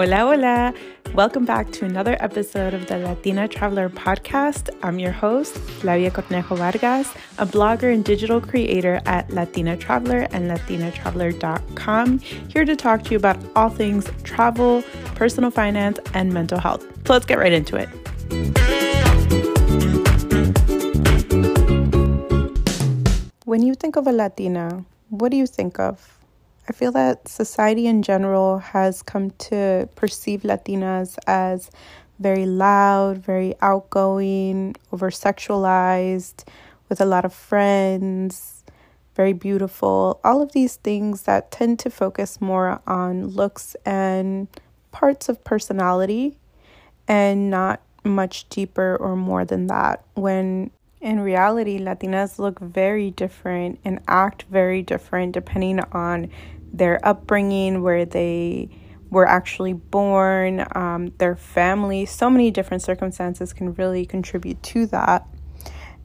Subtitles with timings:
[0.00, 0.74] Hola, hola.
[1.12, 4.70] Welcome back to another episode of the Latina Traveler podcast.
[4.82, 10.50] I'm your host, Flavia Cornejo Vargas, a blogger and digital creator at Latina Traveler and
[10.50, 14.82] latinatraveller.com, here to talk to you about all things travel,
[15.16, 16.80] personal finance, and mental health.
[17.06, 17.90] So let's get right into it.
[23.44, 26.19] When you think of a Latina, what do you think of?
[26.70, 31.68] I feel that society in general has come to perceive Latinas as
[32.20, 36.44] very loud, very outgoing, over sexualized,
[36.88, 38.62] with a lot of friends,
[39.16, 40.20] very beautiful.
[40.22, 44.46] All of these things that tend to focus more on looks and
[44.92, 46.38] parts of personality
[47.08, 50.04] and not much deeper or more than that.
[50.14, 56.30] When in reality, Latinas look very different and act very different depending on
[56.72, 58.70] their upbringing, where they
[59.10, 62.06] were actually born, um, their family.
[62.06, 65.26] So many different circumstances can really contribute to that.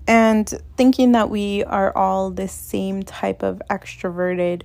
[0.07, 4.63] And thinking that we are all the same type of extroverted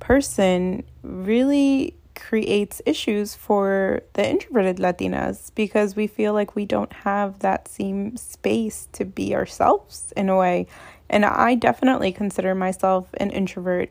[0.00, 7.38] person really creates issues for the introverted Latinas because we feel like we don't have
[7.40, 10.66] that same space to be ourselves in a way.
[11.08, 13.90] And I definitely consider myself an introvert.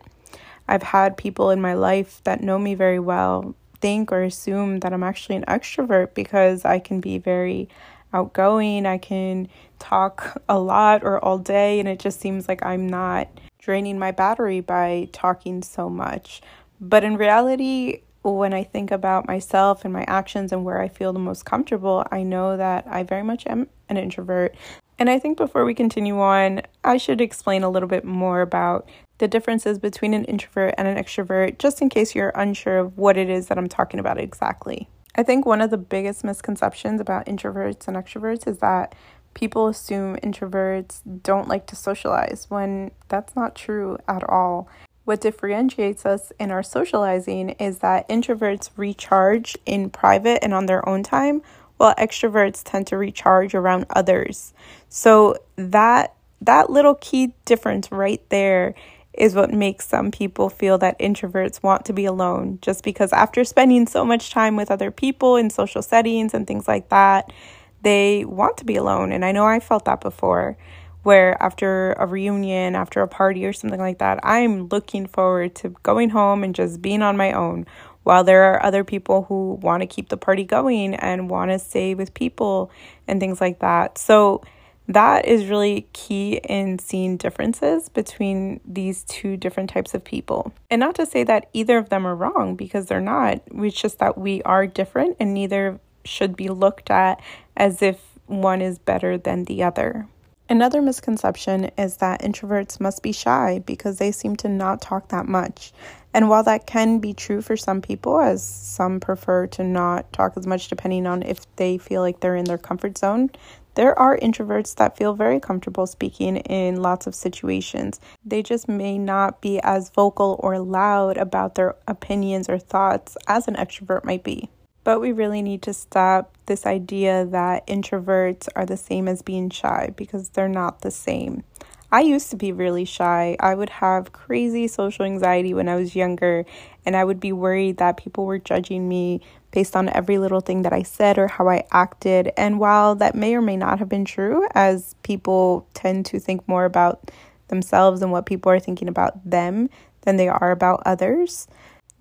[0.71, 4.93] I've had people in my life that know me very well think or assume that
[4.93, 7.67] I'm actually an extrovert because I can be very
[8.13, 9.49] outgoing, I can
[9.79, 13.27] talk a lot or all day, and it just seems like I'm not
[13.59, 16.41] draining my battery by talking so much.
[16.79, 21.11] But in reality, when I think about myself and my actions and where I feel
[21.11, 24.55] the most comfortable, I know that I very much am an introvert.
[25.01, 28.87] And I think before we continue on, I should explain a little bit more about
[29.17, 33.17] the differences between an introvert and an extrovert, just in case you're unsure of what
[33.17, 34.87] it is that I'm talking about exactly.
[35.15, 38.93] I think one of the biggest misconceptions about introverts and extroverts is that
[39.33, 44.69] people assume introverts don't like to socialize when that's not true at all.
[45.05, 50.87] What differentiates us in our socializing is that introverts recharge in private and on their
[50.87, 51.41] own time,
[51.81, 54.53] while extroverts tend to recharge around others.
[54.89, 58.75] So that that little key difference right there
[59.13, 63.43] is what makes some people feel that introverts want to be alone just because after
[63.43, 67.33] spending so much time with other people in social settings and things like that,
[67.81, 69.11] they want to be alone.
[69.11, 70.57] And I know I felt that before,
[71.03, 75.69] where after a reunion, after a party or something like that, I'm looking forward to
[75.81, 77.65] going home and just being on my own.
[78.03, 81.59] While there are other people who want to keep the party going and want to
[81.59, 82.71] stay with people
[83.07, 83.97] and things like that.
[83.97, 84.41] So,
[84.87, 90.51] that is really key in seeing differences between these two different types of people.
[90.69, 93.41] And not to say that either of them are wrong because they're not.
[93.53, 97.21] It's just that we are different and neither should be looked at
[97.55, 100.07] as if one is better than the other.
[100.49, 105.25] Another misconception is that introverts must be shy because they seem to not talk that
[105.25, 105.71] much.
[106.13, 110.35] And while that can be true for some people, as some prefer to not talk
[110.35, 113.29] as much depending on if they feel like they're in their comfort zone,
[113.75, 118.01] there are introverts that feel very comfortable speaking in lots of situations.
[118.25, 123.47] They just may not be as vocal or loud about their opinions or thoughts as
[123.47, 124.49] an extrovert might be.
[124.83, 129.49] But we really need to stop this idea that introverts are the same as being
[129.49, 131.43] shy because they're not the same.
[131.91, 133.35] I used to be really shy.
[133.39, 136.45] I would have crazy social anxiety when I was younger,
[136.85, 139.19] and I would be worried that people were judging me
[139.51, 142.31] based on every little thing that I said or how I acted.
[142.37, 146.47] And while that may or may not have been true, as people tend to think
[146.47, 147.11] more about
[147.49, 149.69] themselves and what people are thinking about them
[150.01, 151.49] than they are about others,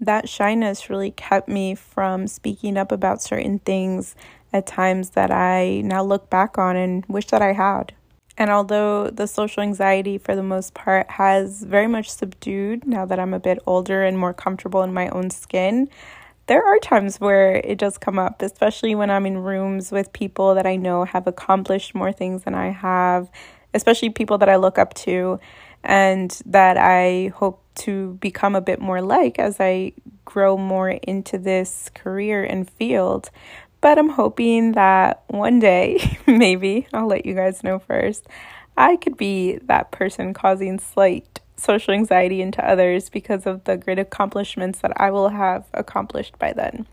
[0.01, 4.15] that shyness really kept me from speaking up about certain things
[4.53, 7.93] at times that I now look back on and wish that I had.
[8.41, 13.19] And although the social anxiety for the most part has very much subdued now that
[13.21, 15.91] I'm a bit older and more comfortable in my own skin,
[16.47, 20.55] there are times where it does come up, especially when I'm in rooms with people
[20.55, 23.31] that I know have accomplished more things than I have,
[23.75, 25.39] especially people that I look up to
[25.85, 29.93] and that I hope to become a bit more like as I
[30.25, 33.31] grow more into this career and field.
[33.81, 38.27] But I'm hoping that one day, maybe, I'll let you guys know first,
[38.77, 43.99] I could be that person causing slight social anxiety into others because of the great
[43.99, 46.87] accomplishments that I will have accomplished by then.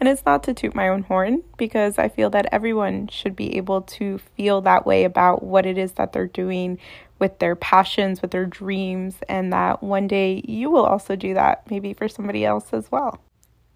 [0.00, 3.56] And it's not to toot my own horn because I feel that everyone should be
[3.56, 6.78] able to feel that way about what it is that they're doing
[7.18, 11.68] with their passions, with their dreams, and that one day you will also do that,
[11.68, 13.20] maybe for somebody else as well.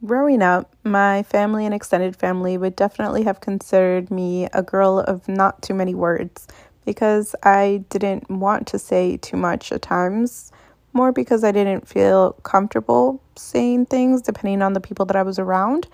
[0.05, 5.29] Growing up, my family and extended family would definitely have considered me a girl of
[5.29, 6.49] not too many words
[6.85, 10.51] because I didn't want to say too much at times,
[10.93, 15.39] more because I didn't feel comfortable saying things depending on the people that I was
[15.39, 15.87] around,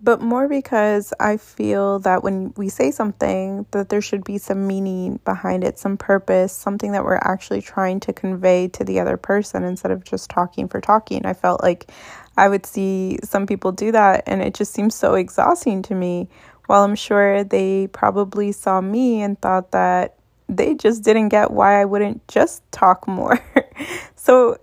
[0.00, 4.66] but more because I feel that when we say something that there should be some
[4.66, 9.16] meaning behind it, some purpose, something that we're actually trying to convey to the other
[9.16, 11.26] person instead of just talking for talking.
[11.26, 11.90] I felt like
[12.38, 16.28] I would see some people do that, and it just seems so exhausting to me.
[16.66, 20.14] While I'm sure they probably saw me and thought that
[20.48, 23.42] they just didn't get why I wouldn't just talk more.
[24.16, 24.58] so,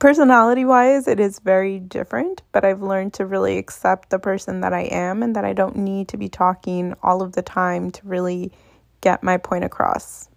[0.00, 4.74] personality wise, it is very different, but I've learned to really accept the person that
[4.74, 8.06] I am and that I don't need to be talking all of the time to
[8.06, 8.52] really
[9.00, 10.28] get my point across.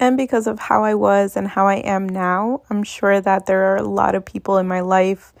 [0.00, 3.72] And because of how I was and how I am now, I'm sure that there
[3.72, 5.32] are a lot of people in my life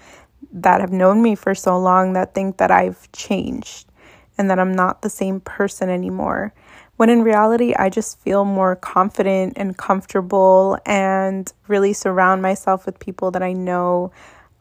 [0.52, 3.88] that have known me for so long that think that I've changed
[4.36, 6.54] and that I'm not the same person anymore.
[6.96, 12.98] When in reality, I just feel more confident and comfortable and really surround myself with
[12.98, 14.12] people that I know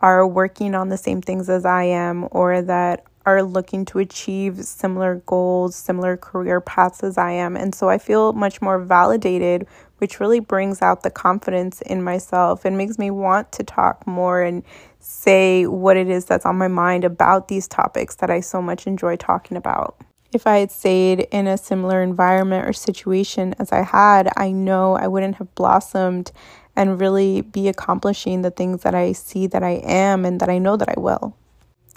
[0.01, 4.63] are working on the same things as I am or that are looking to achieve
[4.63, 7.57] similar goals, similar career paths as I am.
[7.57, 12.65] And so I feel much more validated, which really brings out the confidence in myself
[12.65, 14.63] and makes me want to talk more and
[14.99, 18.87] say what it is that's on my mind about these topics that I so much
[18.87, 19.97] enjoy talking about.
[20.33, 24.95] If I had stayed in a similar environment or situation as I had, I know
[24.95, 26.31] I wouldn't have blossomed
[26.75, 30.59] and really be accomplishing the things that I see that I am and that I
[30.59, 31.35] know that I will.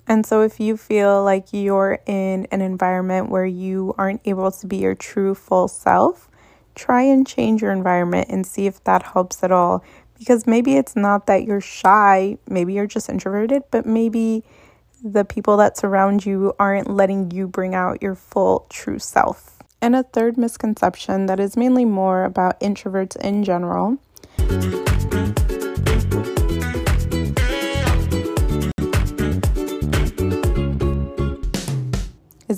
[0.06, 4.66] And so, if you feel like you're in an environment where you aren't able to
[4.66, 6.29] be your true full self,
[6.80, 9.84] try and change your environment and see if that helps at all
[10.18, 14.42] because maybe it's not that you're shy, maybe you're just introverted, but maybe
[15.02, 19.58] the people that surround you aren't letting you bring out your full true self.
[19.82, 23.98] And a third misconception that is mainly more about introverts in general.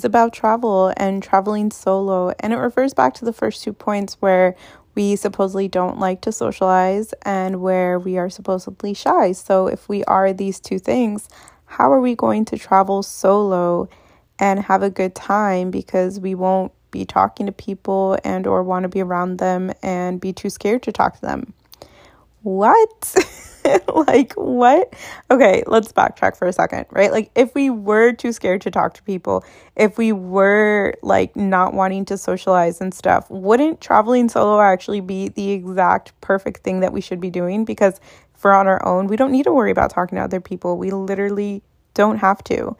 [0.03, 4.55] About travel and traveling solo, and it refers back to the first two points where
[4.95, 9.31] we supposedly don't like to socialize and where we are supposedly shy.
[9.31, 11.29] So, if we are these two things,
[11.65, 13.89] how are we going to travel solo
[14.39, 18.83] and have a good time because we won't be talking to people and or want
[18.83, 21.53] to be around them and be too scared to talk to them?
[22.41, 23.15] What?
[24.07, 24.93] like what?
[25.31, 27.11] Okay, let's backtrack for a second, right?
[27.11, 29.43] Like if we were too scared to talk to people,
[29.75, 35.29] if we were like not wanting to socialize and stuff, wouldn't traveling solo actually be
[35.29, 37.99] the exact perfect thing that we should be doing because
[38.33, 40.77] for on our own, we don't need to worry about talking to other people.
[40.77, 41.63] We literally
[41.93, 42.75] don't have to.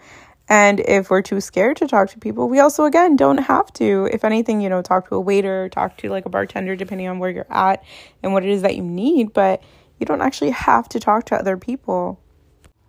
[0.50, 4.10] And if we're too scared to talk to people, we also, again, don't have to.
[4.12, 7.20] If anything, you know, talk to a waiter, talk to like a bartender, depending on
[7.20, 7.84] where you're at
[8.22, 9.32] and what it is that you need.
[9.32, 9.64] But
[10.00, 12.20] you don't actually have to talk to other people.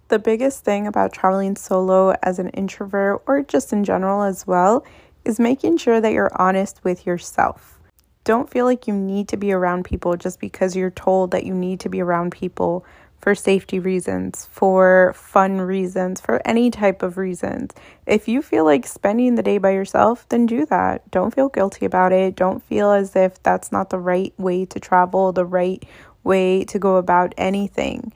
[0.09, 4.85] The biggest thing about traveling solo as an introvert or just in general as well
[5.25, 7.81] is making sure that you're honest with yourself.
[8.25, 11.55] Don't feel like you need to be around people just because you're told that you
[11.55, 12.87] need to be around people
[13.25, 17.73] for safety reasons, for fun reasons, for any type of reasons.
[18.07, 21.11] If you feel like spending the day by yourself, then do that.
[21.11, 22.37] Don't feel guilty about it.
[22.37, 25.83] Don't feel as if that's not the right way to travel, the right
[26.25, 28.13] way to go about anything.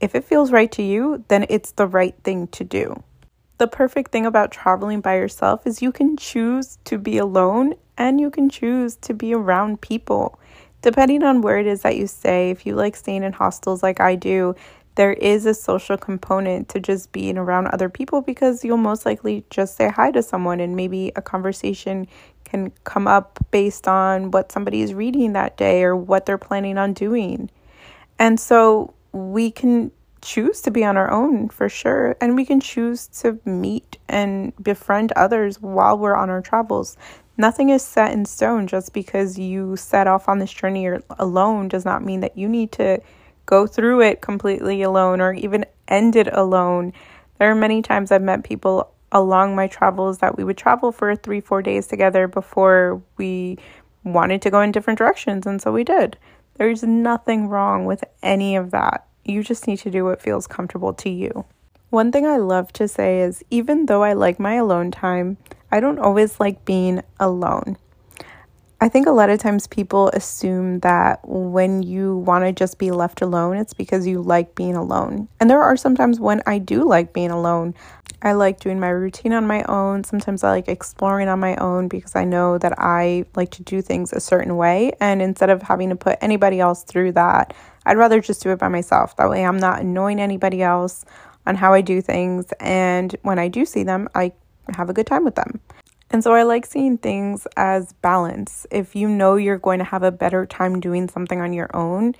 [0.00, 3.02] If it feels right to you, then it's the right thing to do.
[3.58, 8.20] The perfect thing about traveling by yourself is you can choose to be alone and
[8.20, 10.38] you can choose to be around people.
[10.80, 13.98] Depending on where it is that you stay, if you like staying in hostels like
[14.00, 14.54] I do,
[14.94, 19.44] there is a social component to just being around other people because you'll most likely
[19.50, 22.06] just say hi to someone and maybe a conversation
[22.48, 26.78] can come up based on what somebody is reading that day or what they're planning
[26.78, 27.50] on doing.
[28.18, 29.90] And so we can
[30.20, 34.52] choose to be on our own for sure, and we can choose to meet and
[34.62, 36.96] befriend others while we're on our travels.
[37.36, 40.88] Nothing is set in stone just because you set off on this journey
[41.18, 43.00] alone does not mean that you need to
[43.46, 46.92] go through it completely alone or even end it alone.
[47.38, 51.16] There are many times I've met people along my travels that we would travel for
[51.16, 53.58] three, four days together before we
[54.04, 55.46] wanted to go in different directions.
[55.46, 56.18] And so we did.
[56.54, 59.06] There's nothing wrong with any of that.
[59.24, 61.44] You just need to do what feels comfortable to you.
[61.90, 65.38] One thing I love to say is even though I like my alone time,
[65.70, 67.78] I don't always like being alone.
[68.80, 72.92] I think a lot of times people assume that when you want to just be
[72.92, 75.26] left alone, it's because you like being alone.
[75.40, 77.74] And there are sometimes when I do like being alone.
[78.22, 80.04] I like doing my routine on my own.
[80.04, 83.82] Sometimes I like exploring on my own because I know that I like to do
[83.82, 84.92] things a certain way.
[85.00, 87.54] And instead of having to put anybody else through that,
[87.84, 89.16] I'd rather just do it by myself.
[89.16, 91.04] That way I'm not annoying anybody else
[91.46, 92.52] on how I do things.
[92.60, 94.32] And when I do see them, I
[94.76, 95.60] have a good time with them.
[96.10, 98.66] And so I like seeing things as balance.
[98.70, 102.14] If you know you're going to have a better time doing something on your own,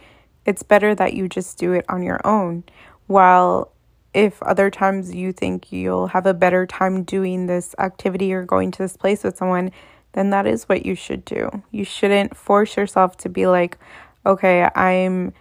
[0.44, 2.64] it's better that you just do it on your own.
[3.06, 3.72] While
[4.12, 8.70] if other times you think you'll have a better time doing this activity or going
[8.72, 9.70] to this place with someone,
[10.12, 11.62] then that is what you should do.
[11.70, 13.78] You shouldn't force yourself to be like,
[14.26, 15.32] okay, I'm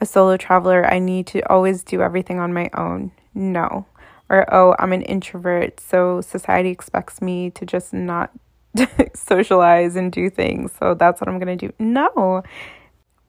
[0.00, 0.86] a solo traveler.
[0.86, 3.12] I need to always do everything on my own.
[3.34, 3.86] No
[4.30, 8.30] or oh, I'm an introvert, so society expects me to just not
[9.14, 11.72] socialize and do things, so that's what I'm going to do.
[11.78, 12.42] No.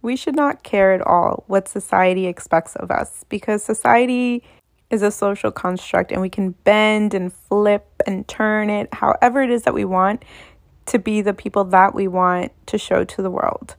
[0.02, 4.44] We should not care at all what society expects of us because society
[4.90, 9.50] is a social construct and we can bend and flip and turn it however it
[9.50, 10.24] is that we want
[10.86, 13.76] to be the people that we want to show to the world.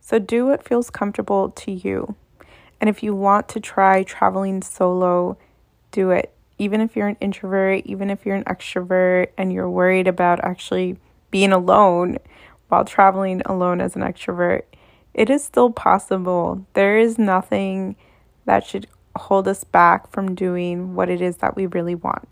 [0.00, 2.14] So do what feels comfortable to you.
[2.80, 5.38] And if you want to try traveling solo,
[5.90, 6.32] do it
[6.62, 10.96] even if you're an introvert, even if you're an extrovert and you're worried about actually
[11.32, 12.18] being alone
[12.68, 14.62] while traveling alone as an extrovert,
[15.12, 16.64] it is still possible.
[16.74, 17.96] There is nothing
[18.44, 22.28] that should hold us back from doing what it is that we really want.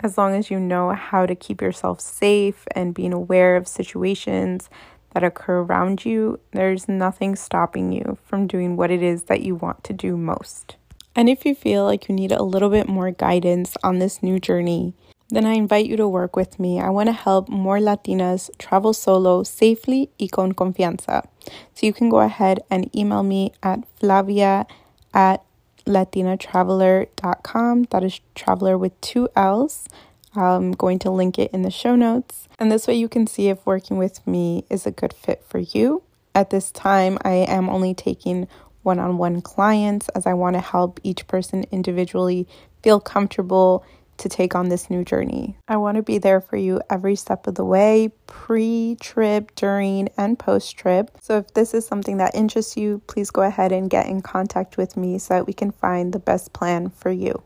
[0.00, 4.70] As long as you know how to keep yourself safe and being aware of situations
[5.12, 9.54] that occur around you, there's nothing stopping you from doing what it is that you
[9.54, 10.76] want to do most.
[11.16, 14.40] And if you feel like you need a little bit more guidance on this new
[14.40, 14.94] journey,
[15.30, 16.80] then I invite you to work with me.
[16.80, 21.26] I want to help more Latinas travel solo safely y con confianza.
[21.74, 24.66] So you can go ahead and email me at flavia
[25.12, 25.42] at
[25.86, 27.84] latinatraveller.com.
[27.90, 29.88] That is traveler with two L's.
[30.34, 32.48] I'm going to link it in the show notes.
[32.58, 35.58] And this way you can see if working with me is a good fit for
[35.58, 36.02] you.
[36.34, 38.48] At this time, I am only taking
[38.84, 42.46] one on one clients as I want to help each person individually
[42.82, 43.84] feel comfortable
[44.16, 45.56] to take on this new journey.
[45.66, 50.08] I want to be there for you every step of the way, pre trip, during,
[50.16, 51.10] and post trip.
[51.20, 54.76] So, if this is something that interests you, please go ahead and get in contact
[54.76, 57.42] with me so that we can find the best plan for you.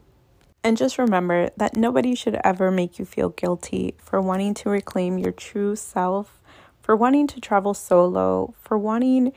[0.63, 5.17] And just remember that nobody should ever make you feel guilty for wanting to reclaim
[5.17, 6.43] your true self,
[6.83, 9.33] for wanting to travel solo, for wanting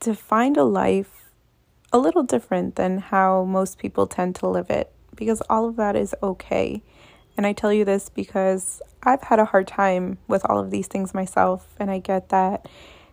[0.00, 1.29] to find a life
[1.92, 5.96] a little different than how most people tend to live it because all of that
[5.96, 6.82] is okay.
[7.36, 10.86] And I tell you this because I've had a hard time with all of these
[10.86, 12.68] things myself, and I get that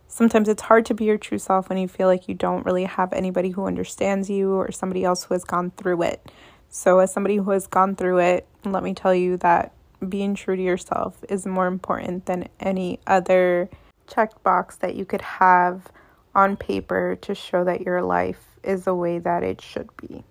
[0.08, 2.86] sometimes it's hard to be your true self when you feel like you don't really
[2.86, 6.32] have anybody who understands you or somebody else who has gone through it.
[6.70, 9.72] So, as somebody who has gone through it, let me tell you that
[10.08, 13.70] being true to yourself is more important than any other
[14.08, 15.92] checkbox that you could have
[16.36, 20.24] on paper to show that your life is the way that it should be.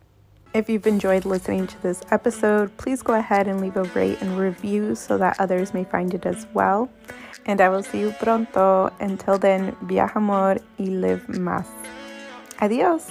[0.55, 4.39] If you've enjoyed listening to this episode, please go ahead and leave a rate and
[4.39, 6.89] review so that others may find it as well.
[7.45, 8.91] And I will see you pronto.
[9.01, 11.67] Until then, viaja amor y live más.
[12.59, 13.11] Adiós.